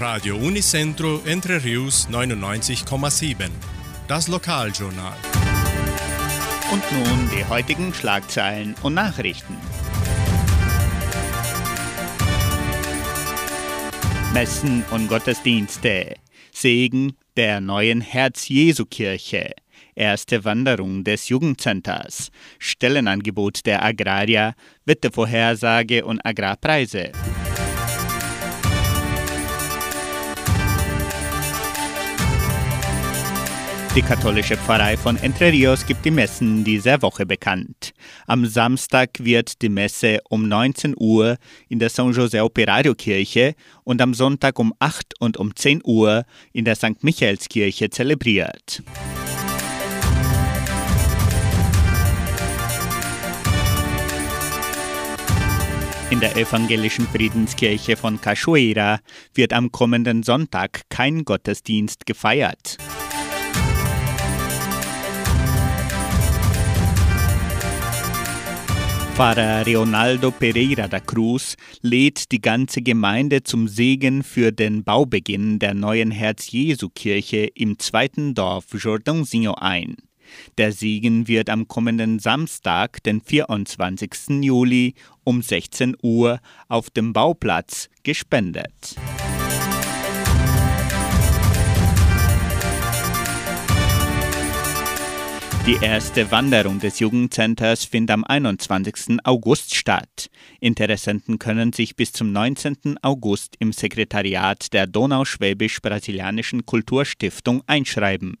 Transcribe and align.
Radio 0.00 0.36
Unicentro 0.36 1.22
Entre 1.26 1.64
Rius 1.64 2.08
99,7. 2.08 3.50
Das 4.06 4.28
Lokaljournal. 4.28 5.16
Und 6.70 6.82
nun 6.92 7.28
die 7.36 7.44
heutigen 7.44 7.92
Schlagzeilen 7.92 8.76
und 8.82 8.94
Nachrichten. 8.94 9.56
Messen 14.32 14.84
und 14.92 15.08
Gottesdienste. 15.08 16.14
Segen 16.52 17.16
der 17.36 17.60
neuen 17.60 18.00
Herz-Jesu-Kirche. 18.00 19.52
Erste 19.96 20.44
Wanderung 20.44 21.02
des 21.02 21.28
Jugendcenters. 21.28 22.30
Stellenangebot 22.60 23.66
der 23.66 23.84
Agraria. 23.84 24.54
Wettervorhersage 24.84 26.04
und 26.04 26.24
Agrarpreise. 26.24 27.10
Die 33.94 34.02
katholische 34.02 34.56
Pfarrei 34.56 34.96
von 34.96 35.16
Entre 35.16 35.50
Rios 35.50 35.84
gibt 35.84 36.04
die 36.04 36.10
Messen 36.10 36.62
dieser 36.62 37.02
Woche 37.02 37.26
bekannt. 37.26 37.92
Am 38.26 38.46
Samstag 38.46 39.10
wird 39.18 39.60
die 39.62 39.68
Messe 39.68 40.20
um 40.28 40.46
19 40.46 40.94
Uhr 40.96 41.36
in 41.68 41.78
der 41.78 41.88
San 41.88 42.12
José 42.12 42.42
Operario 42.42 42.94
Kirche 42.94 43.54
und 43.84 44.00
am 44.00 44.14
Sonntag 44.14 44.58
um 44.58 44.72
8 44.78 45.14
und 45.20 45.36
um 45.36 45.56
10 45.56 45.80
Uhr 45.84 46.24
in 46.52 46.64
der 46.64 46.76
St. 46.76 47.02
Michaelskirche 47.02 47.90
zelebriert. 47.90 48.82
In 56.10 56.20
der 56.20 56.36
evangelischen 56.36 57.06
Friedenskirche 57.06 57.96
von 57.96 58.20
Cachoeira 58.20 59.00
wird 59.34 59.52
am 59.52 59.72
kommenden 59.72 60.22
Sonntag 60.22 60.82
kein 60.88 61.24
Gottesdienst 61.24 62.06
gefeiert. 62.06 62.78
Pfarrer 69.18 69.64
Leonardo 69.64 70.30
Pereira 70.30 70.86
da 70.86 71.00
Cruz 71.00 71.56
lädt 71.82 72.30
die 72.30 72.40
ganze 72.40 72.82
Gemeinde 72.82 73.42
zum 73.42 73.66
Segen 73.66 74.22
für 74.22 74.52
den 74.52 74.84
Baubeginn 74.84 75.58
der 75.58 75.74
neuen 75.74 76.12
Herz-Jesu-Kirche 76.12 77.48
im 77.52 77.80
zweiten 77.80 78.34
Dorf 78.34 78.66
Jordãozinho 78.72 79.54
ein. 79.54 79.96
Der 80.56 80.70
Segen 80.70 81.26
wird 81.26 81.50
am 81.50 81.66
kommenden 81.66 82.20
Samstag, 82.20 83.02
den 83.02 83.20
24. 83.20 84.40
Juli 84.44 84.94
um 85.24 85.42
16 85.42 85.96
Uhr 86.00 86.38
auf 86.68 86.88
dem 86.88 87.12
Bauplatz 87.12 87.88
gespendet. 88.04 88.94
Die 95.68 95.84
erste 95.84 96.30
Wanderung 96.30 96.80
des 96.80 96.98
Jugendcenters 96.98 97.84
findet 97.84 98.14
am 98.14 98.24
21. 98.24 99.18
August 99.24 99.74
statt. 99.74 100.30
Interessenten 100.60 101.38
können 101.38 101.74
sich 101.74 101.94
bis 101.94 102.10
zum 102.14 102.32
19. 102.32 102.96
August 103.02 103.54
im 103.58 103.74
Sekretariat 103.74 104.72
der 104.72 104.86
Donauschwäbisch-Brasilianischen 104.86 106.64
Kulturstiftung 106.64 107.62
einschreiben. 107.66 108.38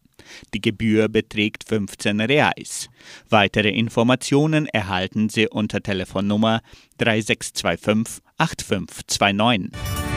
Die 0.54 0.62
Gebühr 0.62 1.10
beträgt 1.10 1.68
15 1.68 2.22
Reais. 2.22 2.88
Weitere 3.28 3.68
Informationen 3.68 4.64
erhalten 4.64 5.28
Sie 5.28 5.48
unter 5.48 5.82
Telefonnummer 5.82 6.62
3625 6.96 8.22
8529. 8.38 10.07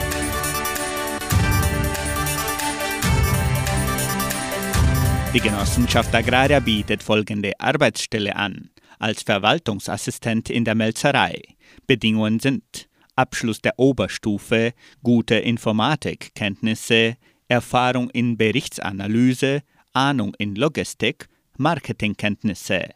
Die 5.34 5.40
Genossenschaft 5.40 6.14
Agraria 6.14 6.60
bietet 6.60 7.02
folgende 7.02 7.54
Arbeitsstelle 7.58 8.36
an. 8.36 8.70
Als 9.00 9.24
Verwaltungsassistent 9.24 10.50
in 10.50 10.66
der 10.66 10.76
Melzerei. 10.76 11.42
Bedingungen 11.88 12.42
sind 12.42 12.90
Abschluss 13.16 13.62
der 13.62 13.80
Oberstufe, 13.80 14.74
gute 15.04 15.36
Informatikkenntnisse, 15.36 17.16
Erfahrung 17.48 18.10
in 18.10 18.36
Berichtsanalyse, 18.36 19.64
Ahnung 19.94 20.36
in 20.38 20.56
Logistik, 20.56 21.30
Marketingkenntnisse. 21.58 22.90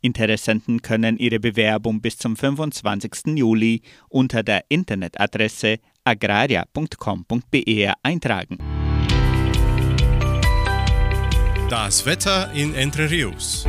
Interessenten 0.00 0.82
können 0.82 1.18
ihre 1.18 1.38
Bewerbung 1.38 2.00
bis 2.00 2.18
zum 2.18 2.34
25. 2.34 3.36
Juli 3.36 3.82
unter 4.08 4.42
der 4.42 4.64
Internetadresse 4.68 5.78
agraria.com.br 6.02 7.92
eintragen. 8.02 8.75
Das 11.68 12.06
Wetter 12.06 12.52
in 12.52 12.74
Entre 12.76 13.10
Rios. 13.10 13.66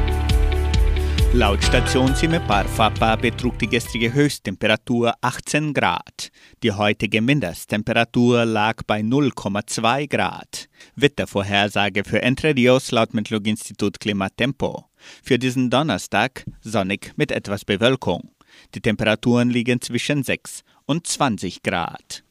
Laut 1.33 1.63
Station 1.63 2.15
Cimepar 2.15 2.65
Fapa 2.65 3.15
betrug 3.15 3.57
die 3.57 3.67
gestrige 3.67 4.13
Höchsttemperatur 4.13 5.15
18 5.21 5.73
Grad. 5.73 6.29
Die 6.61 6.71
heutige 6.71 7.23
Mindesttemperatur 7.23 8.45
lag 8.45 8.83
bei 8.85 8.99
0,2 8.99 10.07
Grad. 10.07 10.69
Wettervorhersage 10.95 12.03
für 12.03 12.21
Entre 12.21 12.55
Rios 12.55 12.91
laut 12.91 13.15
Metlog-Institut 13.15 13.99
Klimatempo. 13.99 14.85
Für 15.23 15.39
diesen 15.39 15.71
Donnerstag 15.71 16.45
sonnig 16.61 17.13
mit 17.15 17.31
etwas 17.31 17.65
Bewölkung. 17.65 18.29
Die 18.75 18.81
Temperaturen 18.81 19.49
liegen 19.49 19.81
zwischen 19.81 20.21
6 20.21 20.61
und 20.85 21.07
20 21.07 21.63
Grad. 21.63 22.23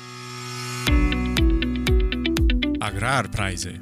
Agrarpreise. 2.78 3.80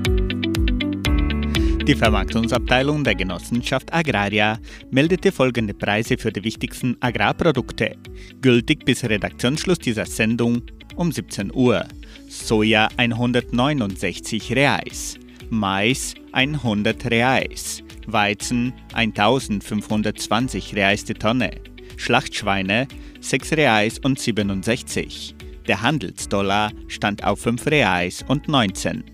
Die 1.87 1.95
Vermarktungsabteilung 1.95 3.05
der 3.05 3.15
Genossenschaft 3.15 3.93
Agraria 3.93 4.59
meldete 4.91 5.31
folgende 5.31 5.75
Preise 5.75 6.17
für 6.17 6.33
die 6.33 6.43
wichtigsten 6.43 6.97
Agrarprodukte, 7.01 7.97
gültig 8.41 8.87
bis 8.87 9.05
Redaktionsschluss 9.05 9.81
dieser 9.81 10.07
Sendung 10.07 10.63
um 10.97 11.13
17 11.13 11.53
Uhr. 11.55 11.85
Soja 12.27 12.89
169 12.97 14.53
Reais, 14.57 15.19
Mais 15.51 16.15
100 16.33 17.05
Reais, 17.11 17.83
Weizen 18.07 18.73
1520 18.95 20.75
Reais 20.75 21.05
die 21.05 21.13
Tonne, 21.13 21.51
Schlachtschweine 21.99 22.89
6 23.21 23.53
Reais 23.53 23.99
und 23.99 24.19
67. 24.19 25.35
Der 25.69 25.83
Handelsdollar 25.83 26.73
stand 26.89 27.25
auf 27.25 27.41
5 27.41 27.67
Reais 27.67 28.25
und 28.27 28.49
19. 28.49 29.14